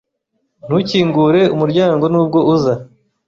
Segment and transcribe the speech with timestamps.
[0.65, 2.73] Ntukingure umuryango nubwo uza.